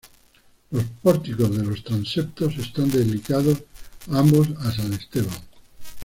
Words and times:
Los 0.71 0.83
pórticos 1.03 1.55
de 1.55 1.63
los 1.63 1.83
transeptos 1.83 2.57
están 2.57 2.89
dedicados 2.89 3.59
ambos 4.09 4.49
a 4.61 4.71
San 4.71 4.91
Esteban. 4.93 5.37